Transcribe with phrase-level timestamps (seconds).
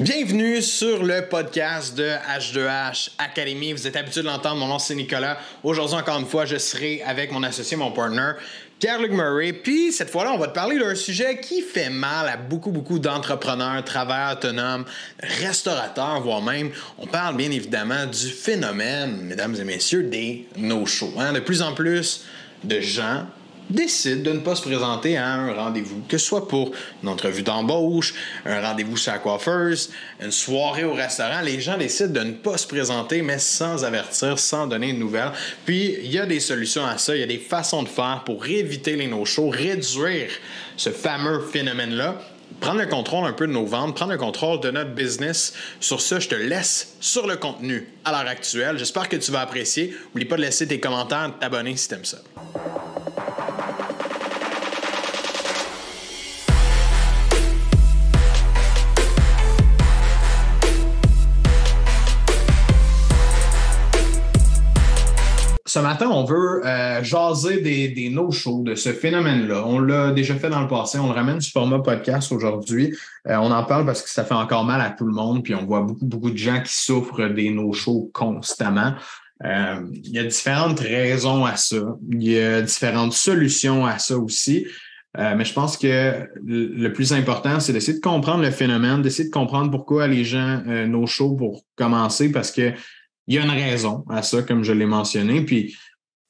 [0.00, 3.72] Bienvenue sur le podcast de H2H Academy.
[3.72, 5.38] Vous êtes habitué de l'entendre, mon nom c'est Nicolas.
[5.64, 8.34] Aujourd'hui, encore une fois, je serai avec mon associé, mon partner,
[8.78, 9.52] Pierre-Luc Murray.
[9.52, 13.00] Puis cette fois-là, on va te parler d'un sujet qui fait mal à beaucoup, beaucoup
[13.00, 14.84] d'entrepreneurs, travailleurs autonomes,
[15.18, 16.70] restaurateurs, voire même.
[16.98, 21.14] On parle bien évidemment du phénomène, mesdames et messieurs, des no-shows.
[21.18, 21.32] Hein.
[21.32, 22.24] De plus en plus
[22.62, 23.26] de gens
[23.70, 26.72] décide de ne pas se présenter à un rendez-vous, que ce soit pour
[27.02, 28.14] une entrevue d'embauche,
[28.44, 29.20] un rendez-vous chez la
[30.20, 34.38] une soirée au restaurant, les gens décident de ne pas se présenter, mais sans avertir,
[34.38, 35.32] sans donner de nouvelles.
[35.64, 38.22] Puis, il y a des solutions à ça, il y a des façons de faire
[38.24, 40.30] pour éviter les no-shows, réduire
[40.76, 42.18] ce fameux phénomène-là
[42.60, 45.54] prendre le contrôle un peu de nos ventes, prendre le contrôle de notre business.
[45.80, 48.78] Sur ça, je te laisse sur le contenu à l'heure actuelle.
[48.78, 49.94] J'espère que tu vas apprécier.
[50.14, 52.18] N'oublie pas de laisser tes commentaires, t'abonner si tu aimes ça.
[65.68, 69.64] Ce matin, on veut euh, jaser des, des no-shows, de ce phénomène-là.
[69.66, 72.96] On l'a déjà fait dans le passé, on le ramène sur format podcast aujourd'hui.
[73.26, 75.54] Euh, on en parle parce que ça fait encore mal à tout le monde, puis
[75.54, 78.94] on voit beaucoup, beaucoup de gens qui souffrent des no-shows constamment.
[79.44, 81.96] Euh, il y a différentes raisons à ça.
[82.10, 84.66] Il y a différentes solutions à ça aussi.
[85.16, 89.34] mais je pense que le plus important, c'est d'essayer de comprendre le phénomène, d'essayer de
[89.34, 92.72] comprendre pourquoi les gens no-show pour commencer, parce que
[93.28, 95.42] il y a une raison à ça, comme je l'ai mentionné.
[95.42, 95.76] Puis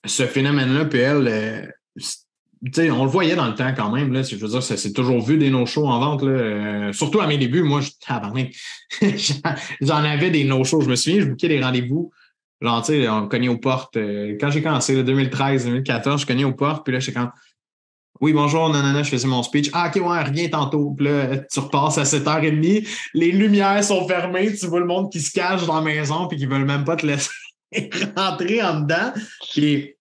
[0.04, 4.12] ce phénomène-là, PL, euh, on le voyait dans le temps quand même.
[4.12, 6.22] Là, je veux dire, c'est toujours vu des no-shows en vente.
[6.22, 7.80] Là, euh, surtout à mes débuts, moi,
[9.80, 10.80] j'en avais des no-shows.
[10.80, 12.10] Je me souviens, je bouquais des rendez-vous.
[12.60, 13.96] Genre, tu sais, on cognait aux portes.
[13.96, 16.84] Euh, quand j'ai commencé, 2013-2014, je cognais aux portes.
[16.84, 17.30] Puis là, je sais quand
[18.20, 19.70] oui, bonjour, non, je faisais mon speech.
[19.72, 20.94] Ah, ok, ouais, reviens tantôt.
[20.96, 22.86] Puis là, tu repasses à 7h30.
[23.14, 24.54] Les lumières sont fermées.
[24.54, 26.96] Tu vois le monde qui se cache dans la maison puis qui veulent même pas
[26.96, 27.30] te laisser
[28.16, 29.12] rentrer en dedans.
[29.52, 29.94] Puis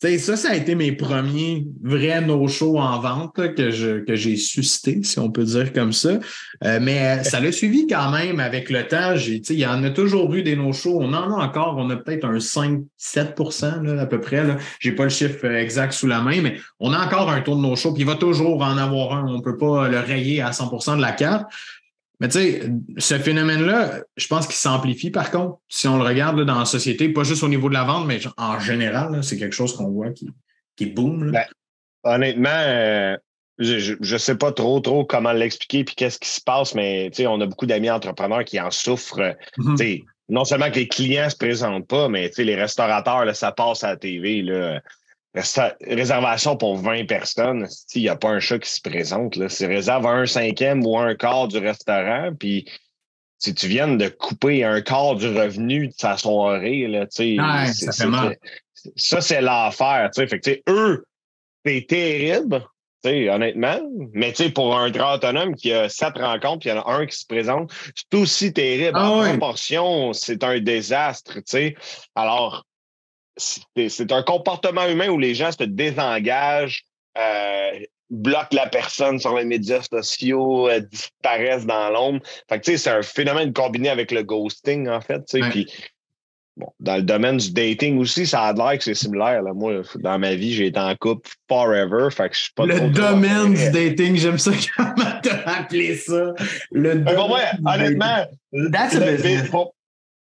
[0.00, 5.00] ça, ça a été mes premiers vrais no-shows en vente que, je, que j'ai suscité,
[5.02, 6.20] si on peut dire comme ça.
[6.64, 9.14] Euh, mais ça l'a suivi quand même avec le temps.
[9.16, 10.98] Il y en a toujours eu des no-shows.
[11.00, 11.76] On en a encore.
[11.78, 14.44] On a peut-être un 5-7% à peu près.
[14.78, 17.56] Je n'ai pas le chiffre exact sous la main, mais on a encore un taux
[17.56, 17.92] de no-show.
[17.92, 19.26] Puis il va toujours en avoir un.
[19.26, 21.46] On ne peut pas le rayer à 100 de la carte.
[22.20, 26.44] Mais tu sais, ce phénomène-là, je pense qu'il s'amplifie par contre, si on le regarde
[26.44, 29.54] dans la société, pas juste au niveau de la vente, mais en général, c'est quelque
[29.54, 30.28] chose qu'on voit qui,
[30.76, 31.30] qui boom.
[31.30, 31.44] Ben,
[32.02, 33.16] honnêtement, euh,
[33.58, 37.40] je ne sais pas trop, trop comment l'expliquer puis qu'est-ce qui se passe, mais on
[37.40, 39.36] a beaucoup d'amis entrepreneurs qui en souffrent.
[39.58, 40.04] Mm-hmm.
[40.28, 43.82] Non seulement que les clients ne se présentent pas, mais les restaurateurs, là, ça passe
[43.84, 44.42] à la TV.
[44.42, 44.80] Là
[45.86, 49.48] réservation pour 20 personnes, il n'y a pas un chat qui se présente.
[49.48, 52.68] C'est réserve un cinquième ou un quart du restaurant, puis
[53.38, 57.06] si tu viens de couper un quart du revenu de sa soirée, là,
[58.96, 60.10] ça c'est l'affaire.
[60.14, 61.04] Fait eux,
[61.64, 62.64] c'est terrible,
[63.04, 63.80] honnêtement.
[64.12, 67.06] Mais pour un grand autonome qui a sept rencontres, puis il y en a un
[67.06, 68.96] qui se présente, c'est aussi terrible.
[68.96, 71.38] Ah en proportion, c'est un désastre.
[72.16, 72.64] Alors,
[73.38, 76.84] c'est un comportement humain où les gens se désengagent,
[77.16, 77.70] euh,
[78.10, 82.20] bloquent la personne sur les médias sociaux, euh, disparaissent dans l'ombre.
[82.48, 85.22] Fait que, c'est un phénomène combiné avec le ghosting, en fait.
[85.50, 85.66] Puis,
[86.56, 89.42] bon, dans le domaine du dating aussi, ça a l'air que c'est similaire.
[89.42, 89.52] Là.
[89.52, 92.08] Moi, dans ma vie, j'ai été en couple forever.
[92.10, 95.96] Fait que je suis pas le domaine du dating, j'aime ça comment tu as appelé
[95.96, 96.34] ça.
[96.72, 97.60] Le domaine.
[97.64, 98.26] honnêtement,
[98.72, 99.74] That's a business pour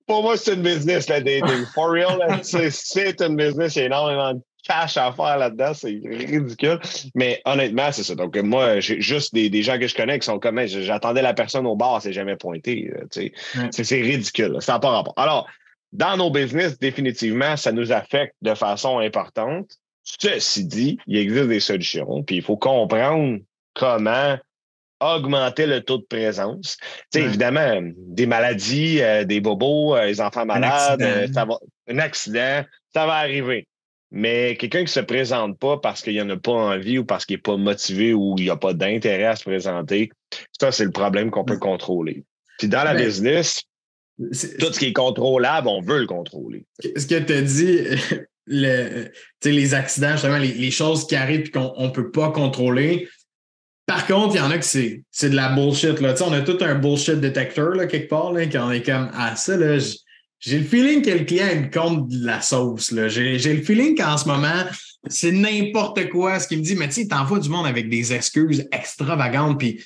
[0.07, 1.65] moi, c'est une business, le dating.
[1.73, 3.75] For real, c'est une business.
[3.75, 5.73] Il y a énormément de cash à faire là-dedans.
[5.73, 6.79] C'est ridicule.
[7.15, 8.15] Mais honnêtement, c'est ça.
[8.15, 11.33] Donc, moi, j'ai juste des, des, gens que je connais qui sont comme, j'attendais la
[11.33, 12.91] personne au bar, c'est jamais pointé.
[13.11, 14.57] C'est ridicule.
[14.61, 15.13] Ça n'a pas rapport.
[15.17, 15.47] Alors,
[15.91, 19.69] dans nos business, définitivement, ça nous affecte de façon importante.
[20.03, 23.39] Ceci dit, il existe des solutions, puis il faut comprendre
[23.73, 24.37] comment
[24.99, 26.77] augmenter le taux de présence.
[27.11, 31.21] Tu sais, évidemment, des maladies, euh, des bobos, euh, les enfants malades, un accident.
[31.21, 31.59] Euh, ça va,
[31.89, 33.67] un accident, ça va arriver.
[34.09, 37.25] Mais quelqu'un qui ne se présente pas parce qu'il n'en a pas envie ou parce
[37.25, 40.09] qu'il n'est pas motivé ou il n'a pas d'intérêt à se présenter,
[40.59, 42.23] ça, c'est le problème qu'on peut contrôler.
[42.57, 43.63] Puis dans la business,
[44.17, 46.65] tout ce qui est contrôlable, on veut le contrôler.
[46.95, 47.79] Ce que tu as dit,
[48.47, 49.09] le,
[49.43, 53.09] les accidents, justement, les, les, choses qui arrivent et qu'on ne peut pas contrôler,
[53.87, 56.01] par contre, il y en a que c'est, de la bullshit.
[56.01, 56.13] Là.
[56.21, 59.55] on a tout un bullshit détecteur quelque part, là, quand on est comme Ah, ça,
[59.55, 59.77] là,
[60.39, 62.93] j'ai le feeling que le client compte de la sauce.
[63.07, 64.65] J'ai, le feeling qu'en ce moment,
[65.07, 66.75] c'est n'importe quoi ce qu'il me dit.
[66.75, 69.81] Mais tu sais, t'envoies du monde avec des excuses extravagantes, puis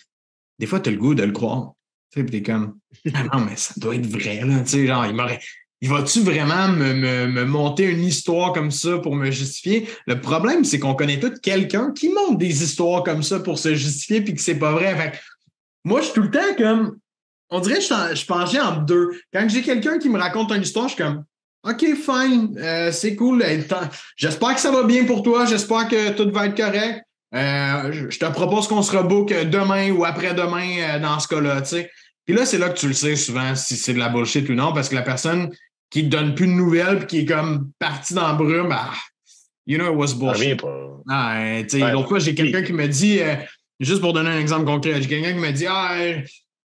[0.57, 1.73] des fois, tu as le goût de le croire.
[2.11, 2.79] Tu sais, t'es comme,
[3.13, 4.65] ah non, mais ça doit être vrai, là.
[4.65, 5.39] Genre, il m'aurait.
[5.81, 9.89] Il va-tu vraiment me, me, me, monter une histoire comme ça pour me justifier?
[10.05, 13.73] Le problème, c'est qu'on connaît tout quelqu'un qui monte des histoires comme ça pour se
[13.73, 14.95] justifier puis que c'est pas vrai.
[14.95, 15.19] Fait
[15.83, 16.97] moi, je suis tout le temps comme.
[17.49, 19.09] On dirait que je, je penchais en deux.
[19.33, 21.25] Quand j'ai quelqu'un qui me raconte une histoire, je suis comme
[21.63, 23.43] OK, fine, euh, c'est cool.
[24.15, 25.45] J'espère que ça va bien pour toi.
[25.45, 27.03] J'espère que tout va être correct.
[27.35, 31.61] Euh, je te propose qu'on se rebook demain ou après-demain euh, dans ce cas-là.
[32.25, 34.53] Puis là, c'est là que tu le sais souvent si c'est de la bullshit ou
[34.53, 35.51] non, parce que la personne
[35.91, 38.93] qui ne donne plus de nouvelles puis qui est comme partie dans la brume, ah,
[39.67, 40.59] you know it was bullshit.
[41.07, 41.61] Ah,
[41.91, 43.19] L'autre fois, j'ai quelqu'un qui me dit,
[43.79, 45.97] juste pour donner un exemple concret, j'ai quelqu'un qui me dit Ah,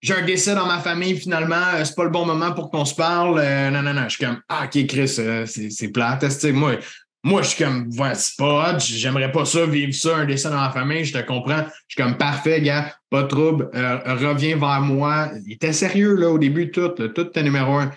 [0.03, 2.95] j'ai un décès dans ma famille, finalement, c'est pas le bon moment pour qu'on se
[2.95, 3.41] parle.
[3.71, 4.05] non, non, non.
[4.09, 6.25] Je suis comme Ah, ok, Chris, c'est plate.
[6.53, 6.79] Moi,
[7.23, 10.61] moi, je suis comme, ouais, c'est pas j'aimerais pas ça, vivre ça, un décès dans
[10.61, 11.65] la famille, je te comprends.
[11.87, 15.31] Je suis comme, parfait, gars, pas de trouble, euh, reviens vers moi.
[15.47, 17.91] Il était sérieux, là, au début, tout, tout était numéro un.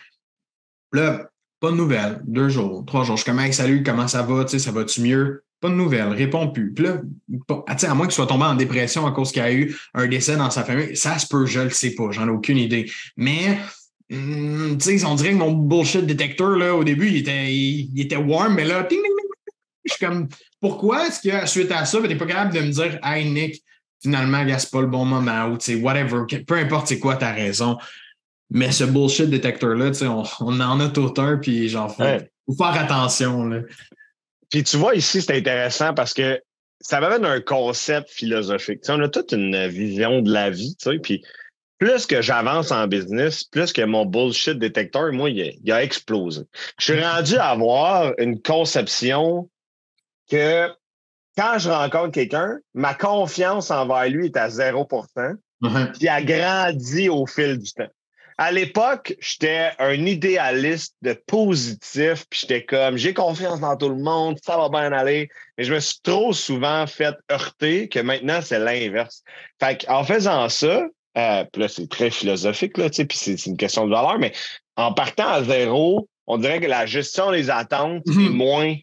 [0.94, 1.28] Là,
[1.60, 3.18] pas de nouvelles, deux jours, trois jours.
[3.18, 5.44] Je suis comme, hey, salut, comment ça va, tu sais, ça va-tu mieux?
[5.60, 6.74] Pas de nouvelles, réponds plus.
[6.74, 7.01] Puis là,
[7.68, 10.36] à moins qu'il soit tombé en dépression à cause qu'il y a eu un décès
[10.36, 12.92] dans sa famille, ça se peut, je le sais pas, j'en ai aucune idée.
[13.16, 13.57] Mais
[14.10, 18.56] hmm, on dirait que mon bullshit détecteur, là, au début, il était, il, était warm,
[18.56, 18.86] mais là,
[19.86, 20.28] je suis comme,
[20.60, 23.63] pourquoi est-ce que suite à ça, tu n'es pas capable de me dire, hey Nick,
[24.01, 27.31] finalement, c'est pas le bon moment ou tu sais, whatever, peu importe c'est quoi, ta
[27.31, 27.78] raison.
[28.50, 32.04] Mais ce bullshit détecteur-là, on, on en a tout un, puis genre, faut,
[32.48, 33.45] faut faire attention.
[33.45, 33.62] Là.
[34.50, 36.40] Puis tu vois, ici, c'est intéressant parce que
[36.80, 38.81] ça m'amène un concept philosophique.
[38.90, 41.24] on a toute une vision de la vie, tu sais, puis
[41.80, 46.44] plus que j'avance en business, plus que mon bullshit détecteur, moi, il il a explosé.
[46.80, 49.50] Je suis rendu à avoir une conception
[50.30, 50.69] que
[51.38, 54.88] quand je rencontre quelqu'un, ma confiance envers lui est à 0
[55.62, 55.98] uh-huh.
[55.98, 57.89] puis a grandi au fil du temps.
[58.38, 64.02] À l'époque, j'étais un idéaliste de positif, puis j'étais comme j'ai confiance dans tout le
[64.02, 65.30] monde, ça va bien aller.
[65.58, 69.24] Mais je me suis trop souvent fait heurter que maintenant c'est l'inverse.
[69.62, 70.84] Fait en faisant ça,
[71.18, 74.34] euh, puis là c'est très philosophique là, puis c'est une question de valeur, mais
[74.76, 78.30] en partant à zéro, on dirait que la gestion des attentes est mm-hmm.
[78.30, 78.76] moins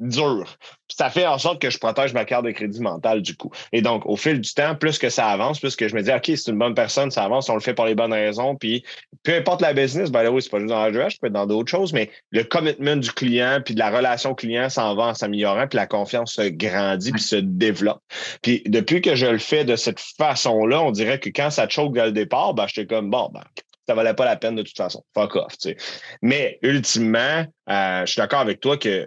[0.00, 0.56] dur.
[0.96, 3.50] Ça fait en sorte que je protège ma carte de crédit mentale du coup.
[3.72, 6.10] Et donc, au fil du temps, plus que ça avance, plus que je me dis,
[6.10, 8.54] OK, c'est une bonne personne, ça avance, on le fait pour les bonnes raisons.
[8.54, 8.84] Puis,
[9.22, 11.32] peu importe la business, ben là, oui, c'est pas juste dans la je peux être
[11.32, 15.04] dans d'autres choses, mais le commitment du client, puis de la relation client s'en va
[15.04, 18.00] en s'améliorant, puis la confiance se grandit, puis se développe.
[18.42, 21.94] Puis, depuis que je le fais de cette façon-là, on dirait que quand ça choque
[21.94, 23.42] dès le départ, ben, j'étais comme, bon, ben,
[23.86, 25.04] ça valait pas la peine de toute façon.
[25.14, 25.76] Fuck off, tu sais.
[26.22, 29.06] Mais ultimement, euh, je suis d'accord avec toi que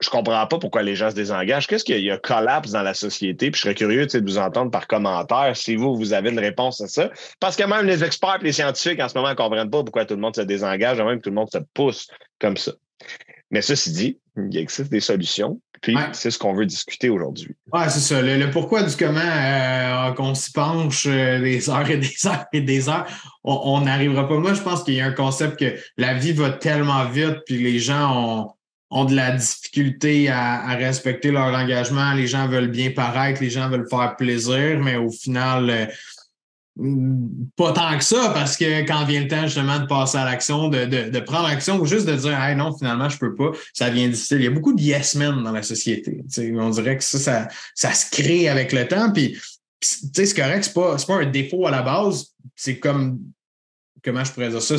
[0.00, 1.66] je comprends pas pourquoi les gens se désengagent.
[1.66, 2.18] Qu'est-ce qu'il y a?
[2.18, 3.50] Collapse dans la société?
[3.50, 6.80] Puis je serais curieux de vous entendre par commentaire si vous, vous avez une réponse
[6.80, 7.10] à ça.
[7.40, 10.04] Parce que même les experts et les scientifiques en ce moment ne comprennent pas pourquoi
[10.04, 12.08] tout le monde se désengage, même que tout le monde se pousse
[12.38, 12.72] comme ça.
[13.50, 15.60] Mais ceci dit, il existe des solutions.
[15.80, 17.54] Puis c'est ce qu'on veut discuter aujourd'hui.
[17.72, 18.20] Oui, c'est ça.
[18.20, 22.60] Le, pourquoi du comment euh, qu'on s'y penche euh, des heures et des heures et
[22.60, 23.06] des heures,
[23.44, 24.38] on n'arrivera pas.
[24.38, 27.62] Moi, je pense qu'il y a un concept que la vie va tellement vite, puis
[27.62, 28.55] les gens ont
[28.90, 32.12] ont de la difficulté à, respecter leur engagement.
[32.12, 35.86] Les gens veulent bien paraître, les gens veulent faire plaisir, mais au final, euh,
[37.56, 40.68] pas tant que ça, parce que quand vient le temps justement de passer à l'action,
[40.68, 44.08] de, prendre action ou juste de dire hey, non, finalement, je peux pas, ça vient
[44.08, 44.38] difficile.
[44.38, 46.22] Il y a beaucoup de yes men dans la société.
[46.38, 49.10] On dirait que ça, ça, se crée avec le temps.
[49.10, 49.40] Puis
[49.80, 52.34] c'est correct, c'est pas, pas un défaut à la base.
[52.54, 53.20] C'est comme
[54.04, 54.76] comment je pourrais dire ça?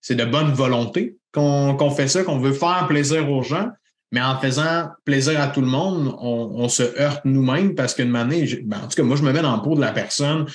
[0.00, 3.68] C'est de bonne volonté qu'on fait ça, qu'on veut faire plaisir aux gens,
[4.12, 8.60] mais en faisant plaisir à tout le monde, on, se heurte nous-mêmes parce qu'une année,
[8.64, 10.46] ben, en tout cas, moi, je me mets dans le pot de la personne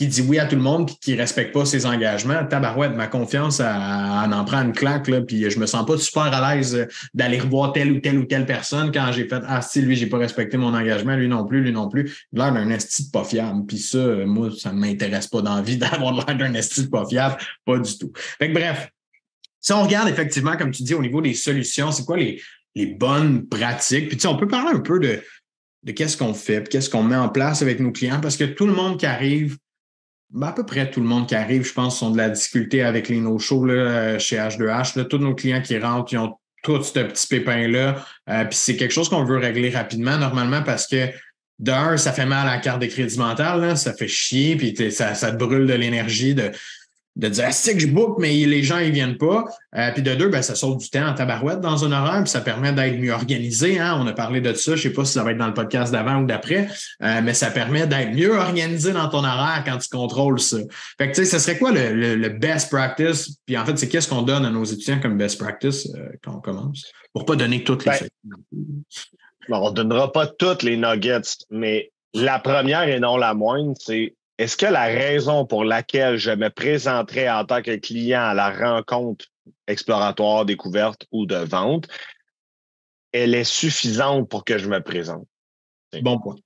[0.00, 2.42] qui dit oui à tout le monde qui ne respecte pas ses engagements.
[2.46, 6.22] Tabarouette, ma confiance, à en prend une claque, là, puis je me sens pas super
[6.22, 9.82] à l'aise d'aller revoir telle ou telle ou telle personne quand j'ai fait Ah, si,
[9.82, 12.26] lui, j'ai pas respecté mon engagement, lui non plus, lui non plus.
[12.32, 13.66] L'air d'un esti pas fiable.
[13.66, 17.36] Puis ça, moi, ça ne m'intéresse pas d'envie d'avoir l'air d'un esti pas fiable.
[17.66, 18.10] Pas du tout.
[18.38, 18.90] Fait que bref,
[19.60, 22.42] si on regarde effectivement, comme tu dis, au niveau des solutions, c'est quoi les,
[22.98, 24.08] bonnes pratiques?
[24.08, 25.20] Puis tu sais, on peut parler un peu de,
[25.92, 28.72] qu'est-ce qu'on fait, qu'est-ce qu'on met en place avec nos clients, parce que tout le
[28.72, 29.58] monde qui arrive,
[30.30, 32.82] ben, à peu près tout le monde qui arrive, je pense, sont de la difficulté
[32.82, 33.66] avec les no-shows
[34.18, 35.08] chez H2H.
[35.08, 38.04] tous nos clients qui rentrent, ils ont tout ce petit pépin-là.
[38.28, 41.08] Euh, puis c'est quelque chose qu'on veut régler rapidement, normalement, parce que
[41.58, 45.14] d'un, ça fait mal à la carte de crédit mental, ça fait chier, puis ça,
[45.14, 46.50] ça te brûle de l'énergie de
[47.16, 49.44] de dire ah, c'est que je book, mais les gens ils viennent pas.
[49.76, 52.30] Euh, puis de deux, ben, ça sauve du temps en tabarouette dans un horaire, puis
[52.30, 53.78] ça permet d'être mieux organisé.
[53.78, 53.98] Hein?
[54.00, 54.76] On a parlé de ça.
[54.76, 56.68] Je sais pas si ça va être dans le podcast d'avant ou d'après,
[57.02, 60.58] euh, mais ça permet d'être mieux organisé dans ton horaire quand tu contrôles ça.
[60.98, 63.38] Fait que tu sais, ce serait quoi le, best practice?
[63.44, 66.36] Puis en fait, c'est qu'est-ce qu'on donne à nos étudiants comme best practice euh, quand
[66.36, 66.90] on commence?
[67.12, 67.92] Pour pas donner toutes les.
[69.48, 74.14] Ben, on donnera pas toutes les nuggets, mais la première et non la moindre, c'est
[74.40, 78.50] est-ce que la raison pour laquelle je me présenterai en tant que client à la
[78.50, 79.26] rencontre
[79.66, 81.88] exploratoire, découverte ou de vente,
[83.12, 85.28] elle est suffisante pour que je me présente?
[86.00, 86.36] Bon point.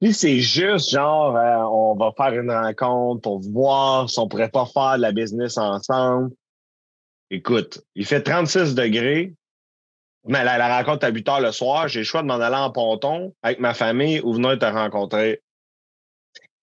[0.00, 4.48] Si c'est juste genre, euh, on va faire une rencontre pour voir si on pourrait
[4.48, 6.30] pas faire de la business ensemble.
[7.30, 9.34] Écoute, il fait 36 degrés,
[10.24, 12.72] mais la, rencontre à 8 heures le soir, j'ai le choix de m'en aller en
[12.72, 15.42] ponton avec ma famille ou venir te rencontrer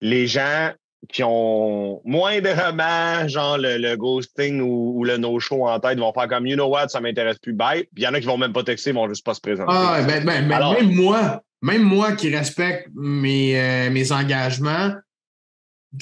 [0.02, 0.72] les gens
[1.10, 6.56] qui ont moindrement, genre le, ghosting ou, le no-show en tête, vont faire comme, you
[6.56, 7.84] know what, ça m'intéresse plus, bye.
[7.94, 9.42] Puis il y en a qui vont même pas texter, ils vont juste pas se
[9.42, 9.72] présenter.
[9.74, 14.94] Ah, ben, ben, ben même moi, même moi qui respecte mes, euh, mes engagements,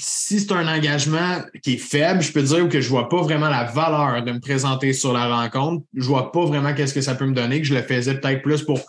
[0.00, 3.48] si c'est un engagement qui est faible, je peux dire que je vois pas vraiment
[3.48, 5.84] la valeur de me présenter sur la rencontre.
[5.94, 8.42] Je vois pas vraiment qu'est-ce que ça peut me donner, que je le faisais peut-être
[8.42, 8.80] plus pour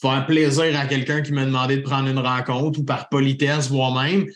[0.00, 3.92] faire plaisir à quelqu'un qui m'a demandé de prendre une rencontre ou par politesse, voire
[4.02, 4.26] même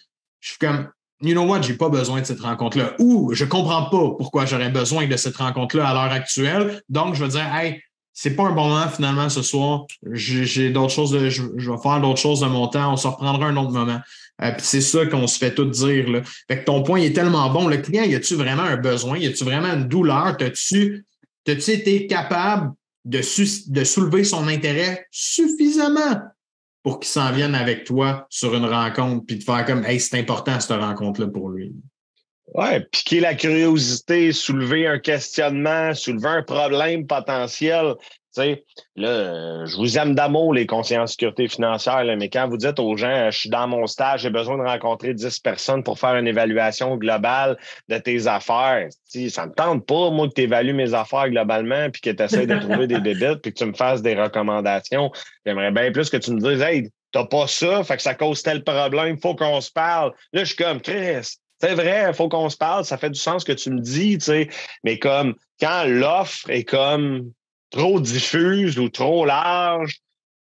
[0.41, 0.89] je suis comme,
[1.21, 2.95] you know what, j'ai pas besoin de cette rencontre-là.
[2.99, 6.83] Ou je comprends pas pourquoi j'aurais besoin de cette rencontre-là à l'heure actuelle.
[6.89, 7.83] Donc, je vais dire, hey,
[8.13, 9.87] c'est pas un bon moment finalement ce soir.
[10.13, 12.93] J'ai d'autres choses, je, vais faire d'autres choses de mon temps.
[12.93, 14.01] On se reprendra un autre moment.
[14.43, 16.09] Euh, c'est ça qu'on se fait tout dire.
[16.09, 16.21] Là.
[16.49, 17.69] Fait que ton point est tellement bon.
[17.69, 19.19] Le client, y a-tu vraiment un besoin?
[19.19, 20.37] Y a-tu vraiment une douleur?
[20.37, 21.05] T'as-tu
[21.47, 22.73] as-tu été capable
[23.05, 26.21] de soulever son intérêt suffisamment?
[26.83, 30.19] Pour qu'il s'en vienne avec toi sur une rencontre, puis de faire comme, hey, c'est
[30.19, 31.73] important cette rencontre-là pour lui.
[32.55, 37.95] Ouais, piquer la curiosité, soulever un questionnement, soulever un problème potentiel.
[38.35, 42.49] Tu sais, là, je vous aime d'amour, les conseillers en sécurité financière, là, mais quand
[42.49, 45.83] vous dites aux gens, je suis dans mon stage, j'ai besoin de rencontrer 10 personnes
[45.83, 47.59] pour faire une évaluation globale
[47.89, 51.91] de tes affaires, ça ne me tente pas, moi, que tu évalues mes affaires globalement,
[51.91, 55.11] puis que tu essaies de trouver des débites, puis que tu me fasses des recommandations.
[55.45, 58.45] J'aimerais bien plus que tu me dises, hey, t'as pas ça, fait que ça cause
[58.45, 60.13] tel problème, faut qu'on se parle.
[60.33, 63.19] Là, je suis comme, Chris, c'est vrai, il faut qu'on se parle, ça fait du
[63.19, 64.49] sens ce que tu me dis, tu sais.
[64.85, 67.33] Mais comme quand l'offre est comme
[67.71, 70.01] trop diffuse ou trop large,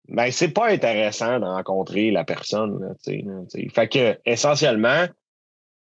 [0.09, 2.95] ben c'est pas intéressant de rencontrer la personne.
[3.73, 5.07] fait que essentiellement,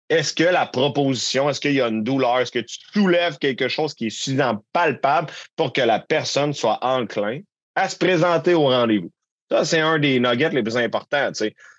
[0.09, 3.69] est-ce que la proposition, est-ce qu'il y a une douleur, est-ce que tu soulèves quelque
[3.69, 7.41] chose qui est suffisamment palpable pour que la personne soit enclin
[7.75, 9.11] à se présenter au rendez-vous?
[9.51, 11.31] Ça, c'est un des nuggets les plus importants.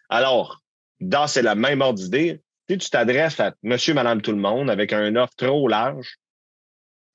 [0.09, 0.61] Alors,
[0.99, 4.93] dans c'est la même ordre d'idée, tu t'adresses à monsieur, madame, tout le monde avec
[4.93, 6.17] un offre trop large,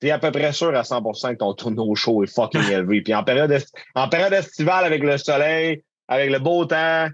[0.01, 3.01] es à peu près sûr à 100% que ton tourneau chaud est fucking élevé.
[3.01, 3.55] Puis en période,
[3.95, 7.07] en période estivale, avec le soleil, avec le beau temps,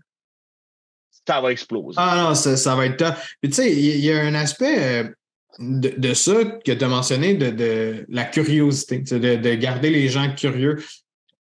[1.28, 1.96] ça va exploser.
[1.98, 3.16] Ah non, ça, va être top.
[3.42, 5.10] Puis tu sais, il y, a un aspect euh,
[5.60, 10.78] de, ça que tu as mentionné, de, la curiosité, de, de, garder les gens curieux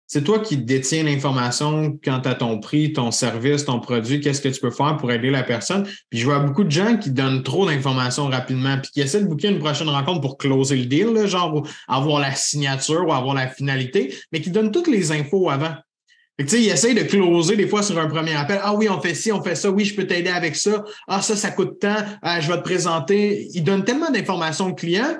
[0.07, 4.49] c'est toi qui détiens l'information quant à ton prix, ton service, ton produit, qu'est-ce que
[4.49, 5.87] tu peux faire pour aider la personne.
[6.09, 9.27] Puis je vois beaucoup de gens qui donnent trop d'informations rapidement, puis qui essaient de
[9.27, 13.47] booker une prochaine rencontre pour closer le deal, genre avoir la signature ou avoir la
[13.47, 15.73] finalité, mais qui donnent toutes les infos avant.
[16.37, 18.59] Tu sais, ils essayent de closer des fois sur un premier appel.
[18.61, 19.71] Ah oui, on fait ci, on fait ça.
[19.71, 20.83] Oui, je peux t'aider avec ça.
[21.07, 21.95] Ah, ça, ça coûte tant.
[22.21, 23.47] Ah, je vais te présenter.
[23.53, 25.17] Ils donnent tellement d'informations au client.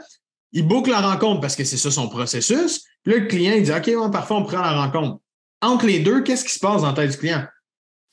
[0.56, 2.86] Ils bouclent la rencontre parce que c'est ça son processus.
[3.04, 5.20] Puis là, le client, il dit OK, parfois, on prend la rencontre.
[5.62, 7.46] Entre les deux, qu'est-ce qui se passe dans la tête du client?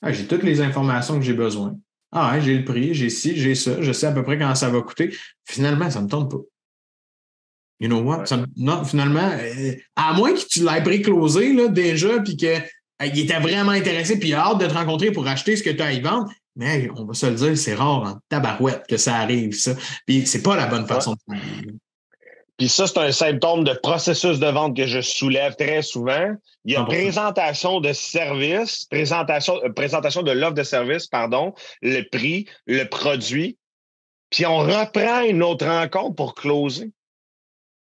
[0.03, 1.79] Ah, j'ai toutes les informations que j'ai besoin.
[2.11, 4.69] Ah, j'ai le prix, j'ai ci, j'ai ça, je sais à peu près quand ça
[4.71, 5.15] va coûter.
[5.45, 6.41] Finalement, ça ne me tente pas.
[7.79, 8.25] You know what?
[8.57, 12.61] non, finalement, euh, à moins que tu l'aies pré-closé là, déjà, puis qu'il euh,
[13.01, 15.81] était vraiment intéressé, puis il a hâte de te rencontrer pour acheter ce que tu
[15.81, 16.31] as à y vendre.
[16.57, 19.75] Mais on va se le dire, c'est rare en tabarouette que ça arrive, ça.
[20.07, 21.73] Puis c'est pas la bonne façon de faire.
[22.59, 26.35] Puis ça, c'est un symptôme de processus de vente que je soulève très souvent.
[26.65, 32.03] Il y a présentation de service, présentation, euh, présentation de l'offre de service, pardon, le
[32.03, 33.59] prix, le produit.
[34.31, 36.91] Puis on reprend une autre rencontre pour closer.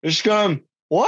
[0.03, 0.59] Je suis comme,
[0.89, 1.07] what?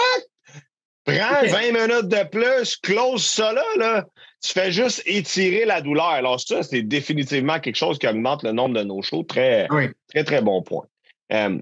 [1.06, 4.06] Prends 20 minutes de plus, close ça là, là.
[4.42, 6.10] Tu fais juste étirer la douleur.
[6.10, 9.24] Alors, ça, c'est définitivement quelque chose qui augmente le nombre de nos shows.
[9.24, 9.68] Très,
[10.08, 10.86] très, très bon point.
[11.34, 11.60] Euh,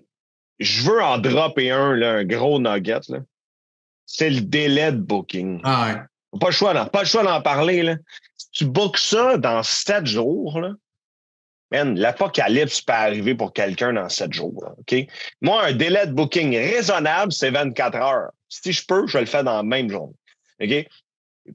[0.59, 3.01] je veux en dropper un, là, un gros nugget.
[4.05, 5.61] C'est le délai de booking.
[5.63, 6.39] Ah ouais.
[6.39, 7.83] Pas le choix, pas le choix d'en parler.
[7.83, 7.95] Là.
[8.37, 10.71] Si tu bookes ça dans sept jours, là,
[11.71, 14.75] man, l'apocalypse peut arriver pour quelqu'un dans sept jours.
[15.41, 18.31] Moi, un délai de booking raisonnable, c'est 24 heures.
[18.49, 20.15] Si je peux, je le fais dans la même journée.
[20.61, 20.87] OK?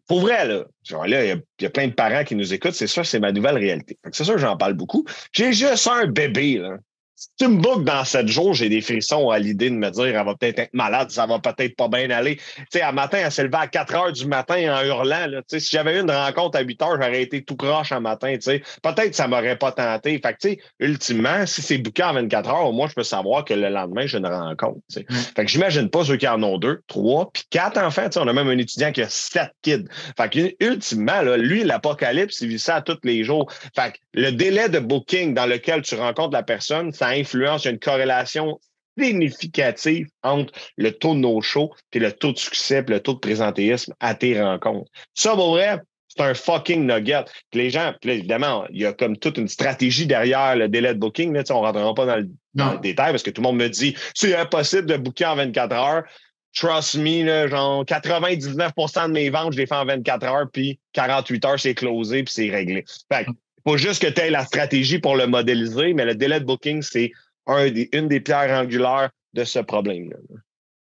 [0.07, 0.65] Pour vrai, là,
[1.07, 3.59] là, il y, a plein de parents qui nous écoutent, c'est ça, c'est ma nouvelle
[3.59, 3.99] réalité.
[4.11, 5.05] C'est sûr, j'en parle beaucoup.
[5.33, 6.79] J'ai juste un bébé, là
[7.15, 10.07] si tu me bookes dans sept jours, j'ai des frissons à l'idée de me dire
[10.07, 12.37] elle va peut-être être malade, ça va peut-être pas bien aller.
[12.37, 15.27] Tu sais, un matin, elle s'est levée à 4 heures du matin en hurlant.
[15.27, 18.35] Là, si j'avais eu une rencontre à 8 heures, j'aurais été tout croche un matin.
[18.43, 20.21] Peut-être que ça m'aurait pas tenté.
[20.21, 23.05] Fait que, tu sais, ultimement, si c'est booké en 24 heures, au moins, je peux
[23.05, 24.81] savoir que le lendemain, j'ai une rencontre.
[24.97, 25.15] Mm.
[25.37, 28.09] Fait que j'imagine pas ceux qui en ont deux, trois, puis quatre enfants.
[28.17, 29.85] On a même un étudiant qui a sept kids.
[30.17, 33.53] Fait que, ultimement, là, lui, l'apocalypse, il vit ça tous les jours.
[33.77, 37.67] Fait que le délai de booking dans lequel tu rencontres la personne, ça influence, il
[37.67, 38.59] y a une corrélation
[38.99, 43.19] significative entre le taux de no-show et le taux de succès et le taux de
[43.19, 44.91] présentéisme à tes rencontres.
[45.15, 47.25] Ça, pour vrai, c'est un fucking nugget.
[47.55, 51.33] les gens, évidemment, il y a comme toute une stratégie derrière le délai de booking.
[51.33, 53.57] Là, on ne rentrera pas dans le, dans le, détail parce que tout le monde
[53.57, 56.03] me dit c'est impossible de booker en 24 heures.
[56.55, 60.79] Trust me, là, genre 99% de mes ventes, je les fais en 24 heures, puis
[60.93, 62.85] 48 heures, c'est closé, puis c'est réglé.
[63.11, 63.27] Fait
[63.67, 66.83] faut juste que tu aies la stratégie pour le modéliser, mais le délai de booking,
[66.83, 67.13] c'est
[67.49, 70.17] une des pierres angulaires de ce problème-là.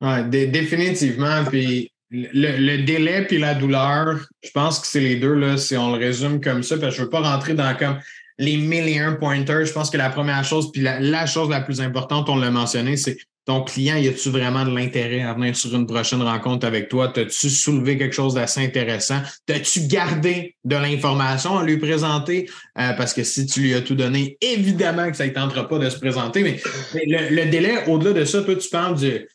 [0.02, 1.44] Oui, définitivement.
[1.44, 5.92] Puis le, délai puis la douleur, je pense que c'est les deux, là, si on
[5.94, 7.99] le résume comme ça, parce que je ne veux pas rentrer dans comme
[8.38, 9.66] les mille et pointers.
[9.66, 12.96] Je pense que la première chose, puis la chose la plus importante, on l'a mentionné,
[12.96, 16.88] c'est ton client, y a-tu vraiment de l'intérêt à venir sur une prochaine rencontre avec
[16.88, 17.09] toi?
[17.09, 19.20] T'as-tu soulevé quelque chose d'assez intéressant?
[19.47, 22.49] T'as-tu gardé de l'information à lui présenter?
[22.78, 25.78] Euh, parce que si tu lui as tout donné, évidemment que ça ne tentera pas
[25.78, 26.42] de se présenter.
[26.42, 26.61] Mais,
[26.94, 29.28] le, délai, au-delà de ça, toi, tu parles du.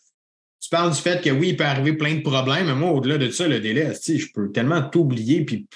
[0.61, 3.17] Tu parles du fait que oui, il peut arriver plein de problèmes, mais moi, au-delà
[3.17, 5.67] de ça, le délai, je peux tellement t'oublier puis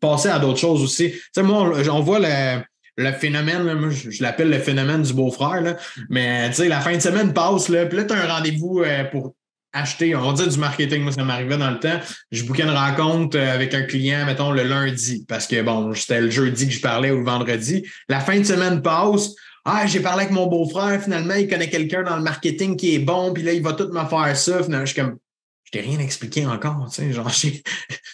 [0.00, 1.12] passer à d'autres choses aussi.
[1.12, 2.62] Tu sais, moi, on voit le,
[2.96, 5.76] le phénomène, je, l'appelle le phénomène du beau-frère,
[6.08, 8.82] mais tu sais, la fin de semaine passe, là, puis là, tu as un rendez-vous
[8.84, 9.34] euh, pour
[9.72, 11.98] acheter, on va dire du marketing, moi, ça m'arrivait dans le temps.
[12.30, 16.20] Je bouquais une rencontre euh, avec un client, mettons, le lundi, parce que bon, c'était
[16.20, 17.84] le jeudi que je parlais ou le vendredi.
[18.08, 19.30] La fin de semaine passe.
[19.66, 22.98] Ah, j'ai parlé avec mon beau-frère, finalement, il connaît quelqu'un dans le marketing qui est
[22.98, 24.60] bon, puis là, il va tout me faire ça.
[24.60, 25.16] Je suis comme,
[25.64, 27.62] je t'ai rien expliqué encore, tu sais, genre, tu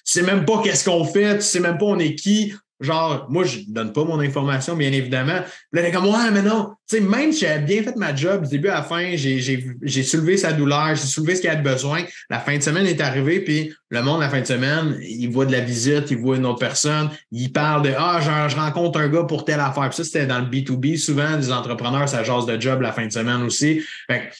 [0.04, 3.44] sais même pas qu'est-ce qu'on fait, tu sais même pas on est qui, genre, moi,
[3.44, 5.34] je donne pas mon information, bien évidemment.
[5.34, 6.72] Là, elle est comme, ouais, mais non.
[6.88, 10.02] Tu sais, même si j'avais bien fait ma job du début à la fin, j'ai
[10.02, 12.02] soulevé sa douleur, j'ai soulevé ce qu'il a besoin.
[12.30, 15.46] La fin de semaine est arrivée, puis le monde, la fin de semaine, il voit
[15.46, 18.98] de la visite, il voit une autre personne, il parle de, ah, genre, je rencontre
[18.98, 19.88] un gars pour telle affaire.
[19.90, 20.98] Puis ça, c'était dans le B2B.
[20.98, 23.82] Souvent, les entrepreneurs, ça jase de job la fin de semaine aussi.
[24.08, 24.30] Fait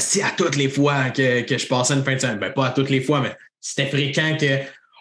[0.00, 2.66] si à toutes les fois que, que je passais une fin de semaine, ben pas
[2.66, 4.58] à toutes les fois, mais c'était fréquent que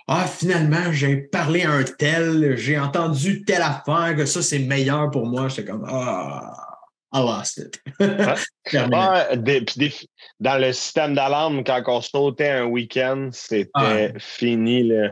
[0.07, 5.11] ah, finalement, j'ai parlé à un tel, j'ai entendu telle affaire, que ça, c'est meilleur
[5.11, 5.49] pour moi.
[5.49, 6.53] J'étais comme, ah,
[7.13, 7.81] I lost it.
[8.93, 9.35] ah,
[10.39, 14.07] dans le système d'alarme, quand on sautait un week-end, c'était ah.
[14.17, 14.83] fini.
[14.83, 15.11] Là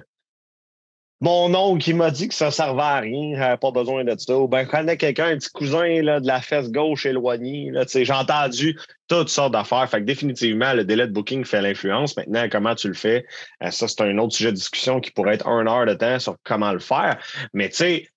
[1.26, 4.38] mon oncle qui m'a dit que ça servait à rien, j'avais pas besoin de ça.
[4.38, 7.72] Ou ben, connais quelqu'un, un petit cousin là, de la fesse gauche éloignée.
[7.92, 9.90] J'ai entendu toutes sortes d'affaires.
[9.90, 12.16] Fait que définitivement, le délai de booking fait l'influence.
[12.16, 13.26] Maintenant, comment tu le fais?
[13.64, 16.20] Euh, ça, c'est un autre sujet de discussion qui pourrait être un heure de temps
[16.20, 17.18] sur comment le faire.
[17.54, 18.08] Mais tu sais,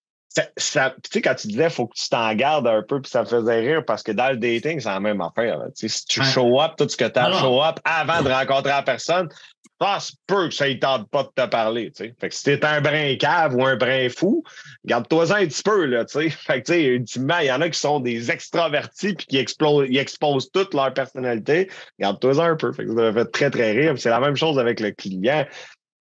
[0.56, 3.26] ça, quand tu disais il faut que tu t'en gardes un peu, puis ça me
[3.26, 5.58] faisait rire parce que dans le dating, c'est la même affaire.
[5.74, 8.82] Si tu show up, tout ce que tu as show up avant de rencontrer la
[8.82, 9.28] personne,
[9.80, 11.92] ça se peut que ça ne tente pas de te parler.
[11.96, 14.42] Fait que si t'es un brin cave ou un brin fou,
[14.84, 15.84] garde-toi un petit peu.
[15.84, 16.04] Là,
[16.68, 20.92] ultimement, il y en a qui sont des extravertis puis qui ils exposent toute leur
[20.92, 21.70] personnalité.
[22.00, 22.72] Garde-toi un peu.
[22.72, 23.94] Ça fait très, très rire.
[23.96, 25.46] C'est la même chose avec le client.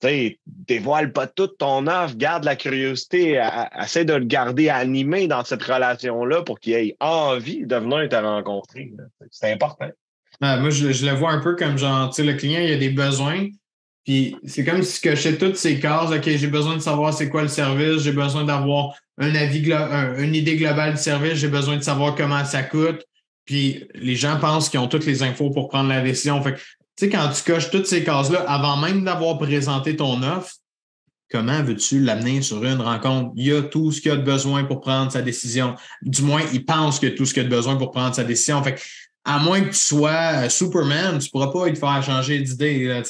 [0.02, 3.44] sais, dévoile pas toute ton offre, garde la curiosité,
[3.80, 8.16] essaie de le garder animé dans cette relation-là pour qu'il ait envie de venir te
[8.16, 8.92] rencontrer.
[9.30, 9.90] C'est important.
[10.42, 12.78] moi, je, je, le vois un peu comme genre, tu sais, le client, il a
[12.78, 13.48] des besoins,
[14.08, 16.12] puis c'est comme si je cochais toutes ces cases.
[16.12, 20.34] OK, j'ai besoin de savoir c'est quoi le service, j'ai besoin d'avoir un avis, une
[20.34, 23.06] idée globale du service, j'ai besoin de savoir comment ça coûte.
[23.43, 26.41] Puis les gens pensent qu'ils ont toutes les infos pour prendre la décision.
[26.41, 26.62] Fait tu
[26.96, 30.54] sais, quand tu coches toutes ces cases-là, avant même d'avoir présenté ton offre,
[31.30, 33.34] comment veux-tu l'amener sur une rencontre?
[33.36, 35.76] Il y a tout ce qu'il a de besoin pour prendre sa décision.
[36.02, 38.15] Du moins, il pense qu'il y a tout ce qu'il a de besoin pour prendre
[38.15, 38.63] sa décision.
[38.63, 38.82] Fait
[39.28, 43.04] à moins que tu sois euh, Superman, tu ne pourras pas te faire changer d'idée.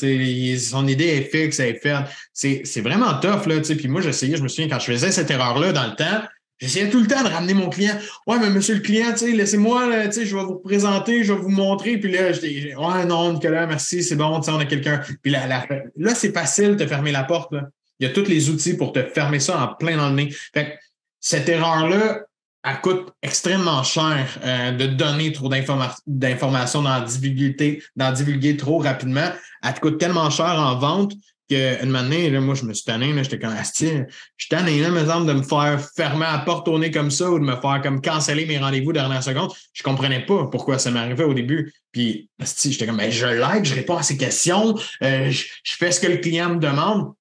[0.58, 2.06] Son idée est fixe, elle est faite.
[2.34, 3.46] C'est vraiment tough.
[3.46, 6.24] Là, puis moi, j'essayais, je me souviens, quand je faisais cette erreur-là dans le temps,
[6.58, 7.96] j'essayais tout le temps de ramener mon client.
[8.26, 12.00] Ouais, mais monsieur le client, laissez-moi, je vais vous présenter, je vais vous montrer.
[12.00, 15.04] Puis là, j'étais, ouais, non, Nicolas, merci, c'est bon, on a quelqu'un.
[15.22, 15.48] Puis là,
[15.96, 17.54] là, c'est facile de fermer la porte.
[17.54, 17.70] Là.
[18.00, 20.36] Il y a tous les outils pour te fermer ça en plein dans le nez.
[20.54, 20.80] Fait
[21.20, 22.22] cette erreur-là,
[22.70, 29.30] elle coûte extrêmement cher euh, de donner trop d'informations, d'en divulguer, divulguer trop rapidement.
[29.64, 31.14] Elle te coûte tellement cher en vente
[31.50, 34.90] qu'une année, là, moi, je me suis tanné, j'étais comme, Asti, je suis tanné, là,
[34.90, 37.56] me semble, de me faire fermer la porte au nez comme ça ou de me
[37.56, 39.52] faire comme canceller mes rendez-vous dernière seconde.
[39.74, 41.74] Je comprenais pas pourquoi ça m'arrivait au début.
[41.92, 42.30] Puis,
[42.66, 46.08] j'étais comme, ben, je like, je réponds à ses questions, euh, je, fais ce que
[46.08, 47.14] le client me demande.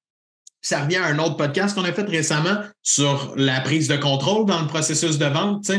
[0.62, 4.46] Ça revient à un autre podcast qu'on a fait récemment sur la prise de contrôle
[4.46, 5.70] dans le processus de vente.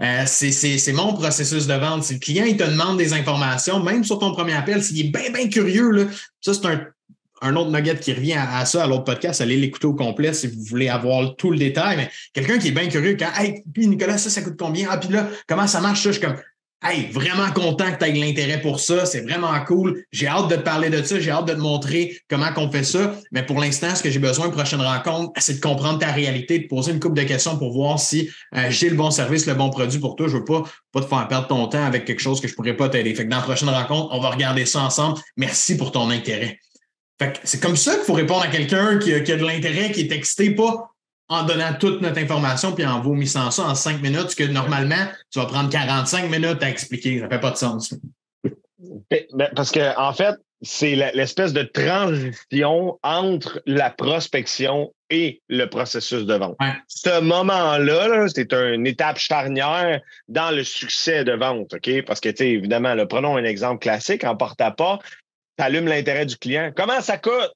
[0.00, 2.04] Euh, c'est mon processus de vente.
[2.04, 5.10] Si le client il te demande des informations, même sur ton premier appel, s'il est
[5.10, 6.04] bien, bien curieux, là,
[6.40, 6.80] ça, c'est un
[7.40, 10.48] un autre nugget qui revient à, ça, à l'autre podcast, allez l'écouter au complet si
[10.48, 11.96] vous voulez avoir tout le détail.
[11.96, 14.88] Mais quelqu'un qui est bien curieux, quand, hey, puis Nicolas, ça, ça coûte combien?
[14.90, 16.02] Ah, puis là, comment ça marche?
[16.02, 16.36] Ça, je suis comme,
[16.82, 19.06] hey, vraiment content que tu aies de l'intérêt pour ça.
[19.06, 20.02] C'est vraiment cool.
[20.12, 21.18] J'ai hâte de te parler de ça.
[21.20, 23.14] J'ai hâte de te montrer comment on fait ça.
[23.32, 26.66] Mais pour l'instant, ce que j'ai besoin, prochaine rencontre, c'est de comprendre ta réalité, de
[26.66, 29.70] poser une couple de questions pour voir si euh, j'ai le bon service, le bon
[29.70, 30.28] produit pour toi.
[30.28, 30.62] Je veux pas,
[30.92, 33.14] pas te faire perdre ton temps avec quelque chose que je pourrais pas t'aider.
[33.14, 35.18] Fait que dans la prochaine rencontre, on va regarder ça ensemble.
[35.36, 36.58] Merci pour ton intérêt
[37.44, 40.50] c'est comme ça qu'il faut répondre à quelqu'un qui, a de l'intérêt, qui est excité,
[40.50, 40.94] pas
[41.28, 45.38] en donnant toute notre information puis en vomissant ça en cinq minutes, que normalement, tu
[45.38, 47.20] vas prendre 45 minutes à expliquer.
[47.20, 47.94] Ça fait pas de sens.
[49.10, 56.24] Ben, parce que, en fait, c'est l'espèce de transition entre la prospection et le processus
[56.24, 56.56] de vente.
[56.88, 62.02] Ce moment-là, c'est une étape charnière dans le succès de vente, OK?
[62.04, 64.98] Parce que, tu évidemment, prenons un exemple classique en porte-à-pas
[65.58, 66.72] tu l'intérêt du client.
[66.74, 67.52] Comment ça coûte?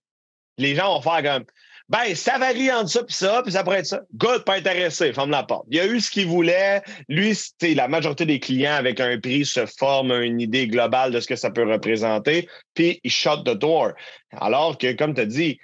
[0.58, 1.44] Les gens vont faire comme
[1.88, 4.00] ben, ça varie entre ça puis ça, puis ça pourrait être ça.
[4.14, 5.66] Good, pas intéressé, ferme la porte.
[5.70, 6.82] Il a eu ce qu'il voulait.
[7.08, 7.36] Lui,
[7.74, 11.36] la majorité des clients avec un prix se forment une idée globale de ce que
[11.36, 13.92] ça peut représenter, puis il shut the door.
[14.32, 15.58] Alors que, comme tu as dit,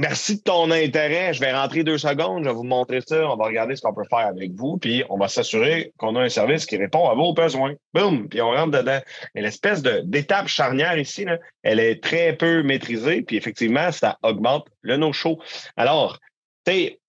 [0.00, 1.34] Merci de ton intérêt.
[1.34, 2.42] Je vais rentrer deux secondes.
[2.42, 3.30] Je vais vous montrer ça.
[3.30, 4.78] On va regarder ce qu'on peut faire avec vous.
[4.78, 7.74] Puis on va s'assurer qu'on a un service qui répond à vos besoins.
[7.92, 8.26] Boum!
[8.26, 9.00] Puis on rentre dedans.
[9.34, 11.26] Mais l'espèce d'étape charnière ici,
[11.62, 13.20] elle est très peu maîtrisée.
[13.20, 15.38] Puis effectivement, ça augmente le no-show.
[15.76, 16.18] Alors,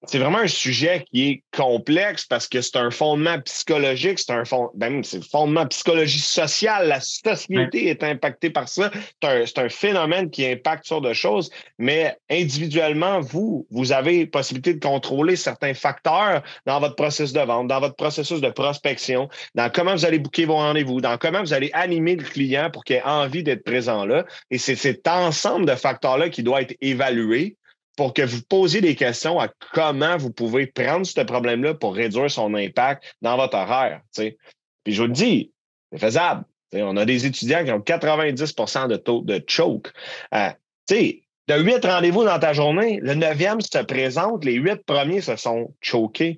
[0.08, 4.46] c'est vraiment un sujet qui est complexe parce que c'est un fondement psychologique, c'est un
[4.46, 6.88] fond, ben, c'est fondement psychologie sociale.
[6.88, 8.92] La société est impactée par ça.
[9.22, 14.80] C'est un, phénomène qui impacte sur de choses, mais individuellement, vous, vous avez possibilité de
[14.80, 19.94] contrôler certains facteurs dans votre processus de vente, dans votre processus de prospection, dans comment
[19.94, 23.04] vous allez booker vos rendez-vous, dans comment vous allez animer le client pour qu'il ait
[23.04, 24.26] envie d'être présent là.
[24.50, 27.56] Et c'est cet ensemble de facteurs-là qui doit être évalué
[27.96, 32.32] pour que vous posiez des questions à comment vous pouvez prendre ce problème-là pour réduire
[32.32, 34.02] son impact dans votre horaire.
[34.16, 35.52] Puis je vous le dis,
[35.92, 36.46] c'est faisable.
[36.74, 39.92] on a des étudiants qui ont 90% de taux de choke.
[40.34, 40.50] Euh,
[40.90, 45.74] de huit rendez-vous dans ta journée, le neuvième se présente, les huit premiers se sont
[45.82, 46.38] chokés.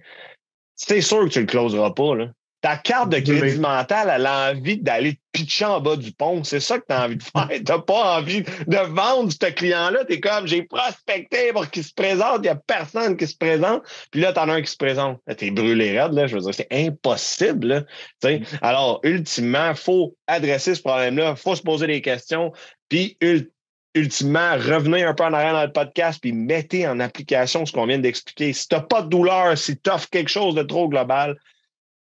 [0.75, 2.15] C'est sûr que tu ne le closeras pas.
[2.15, 2.27] Là.
[2.63, 6.45] Ta carte de crédit mental, elle a envie d'aller pitcher en bas du pont.
[6.45, 7.49] C'est ça que tu as envie de faire.
[7.49, 10.06] Tu n'as pas envie de vendre ce client-là.
[10.06, 12.38] Tu es comme, j'ai prospecté pour qu'il se présente.
[12.38, 13.84] Il n'y a personne qui se présente.
[14.12, 15.19] Puis là, tu en as un qui se présente.
[15.38, 16.13] Tu es brûlé raide.
[16.13, 16.26] Là.
[16.26, 17.86] Je veux dire, c'est impossible.
[18.62, 21.32] Alors, ultimement, il faut adresser ce problème-là.
[21.32, 22.54] Il faut se poser des questions.
[22.88, 23.17] Puis,
[23.93, 27.88] ultimement, revenez un peu en arrière dans le podcast puis mettez en application ce qu'on
[27.88, 28.54] vient d'expliquer.
[28.54, 31.36] Si tu n'as pas de douleur, si tu offres quelque chose de trop global,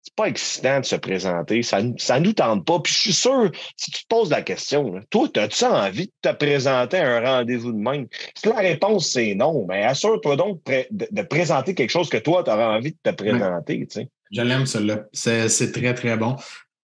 [0.08, 1.64] c'est pas excitant de se présenter.
[1.64, 2.80] Ça ne nous tente pas.
[2.80, 6.34] Puis je suis sûr, si tu te poses la question, toi, as-tu envie de te
[6.34, 8.08] présenter à un rendez-vous de même?
[8.34, 12.52] Si la réponse c'est non, ben assure-toi donc de, présenter quelque chose que toi, tu
[12.52, 13.86] auras envie de te présenter.
[14.32, 15.04] Je l'aime, celle-là.
[15.12, 16.38] C'est très, très bon.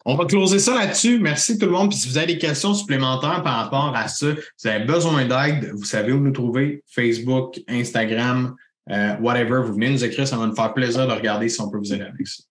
[0.06, 1.18] On va closer ça là-dessus.
[1.20, 1.90] Merci tout le monde.
[1.90, 5.26] Puis si vous avez des questions supplémentaires par rapport à ça, si vous avez besoin
[5.26, 6.84] d'aide, vous savez où nous trouver.
[6.88, 8.54] Facebook, Instagram,
[8.90, 9.62] euh, whatever.
[9.66, 11.94] Vous venez nous écrire, ça va nous faire plaisir de regarder si on peut vous
[11.94, 12.44] aider avec ça.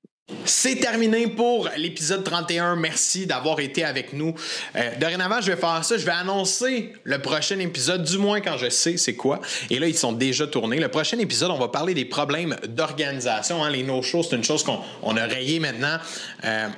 [0.44, 2.76] C'est terminé pour l'épisode 31.
[2.76, 4.34] Merci d'avoir été avec nous.
[4.76, 5.96] Euh, dorénavant, je vais faire ça.
[5.96, 9.40] Je vais annoncer le prochain épisode, du moins quand je sais c'est quoi.
[9.70, 10.78] Et là, ils sont déjà tournés.
[10.78, 13.64] Le prochain épisode, on va parler des problèmes d'organisation.
[13.64, 13.70] Hein.
[13.70, 15.98] Les no-shows, c'est une chose qu'on a rayé maintenant.
[16.44, 16.68] Euh,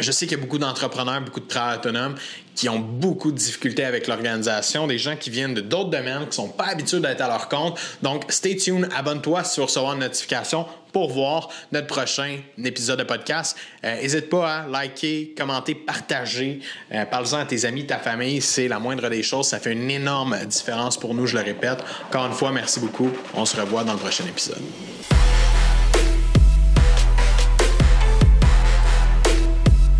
[0.00, 2.14] je sais qu'il y a beaucoup d'entrepreneurs, beaucoup de travailleurs autonomes
[2.54, 6.28] qui ont beaucoup de difficultés avec l'organisation, des gens qui viennent de d'autres domaines, qui
[6.28, 7.78] ne sont pas habitués d'être à leur compte.
[8.02, 13.04] Donc, stay tuned, abonne-toi si tu recevoir une notification pour voir notre prochain épisode de
[13.04, 13.56] podcast.
[13.84, 16.58] Euh, n'hésite pas à liker, commenter, partager.
[16.92, 18.40] Euh, Parle-en à tes amis, ta famille.
[18.40, 19.46] C'est la moindre des choses.
[19.46, 21.78] Ça fait une énorme différence pour nous, je le répète.
[22.08, 23.10] Encore une fois, merci beaucoup.
[23.34, 24.62] On se revoit dans le prochain épisode.